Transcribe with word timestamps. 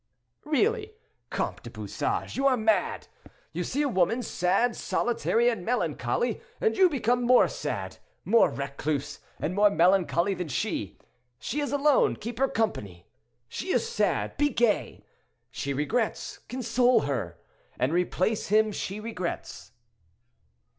"Really, 0.45 0.95
Comte 1.29 1.61
du 1.61 1.69
Bouchage, 1.69 2.35
you 2.35 2.47
are 2.47 2.57
mad. 2.57 3.07
You 3.53 3.63
see 3.63 3.83
a 3.83 3.87
woman, 3.87 4.23
sad, 4.23 4.75
solitary, 4.75 5.47
and 5.47 5.63
melancholy, 5.63 6.41
and 6.59 6.75
you 6.75 6.89
become 6.89 7.21
more 7.23 7.47
sad, 7.47 7.99
more 8.25 8.49
recluse, 8.49 9.19
and 9.39 9.53
more 9.53 9.69
melancholy 9.69 10.33
than 10.33 10.47
she. 10.47 10.97
She 11.37 11.59
is 11.59 11.71
alone—keep 11.71 12.39
her 12.39 12.47
company; 12.47 13.05
she 13.47 13.73
is 13.73 13.87
sad—be 13.87 14.49
gay; 14.49 15.05
she 15.51 15.71
regrets—console 15.71 17.01
her, 17.01 17.37
and 17.77 17.93
replace 17.93 18.47
him 18.47 18.71
she 18.71 18.99
regrets." 18.99 19.71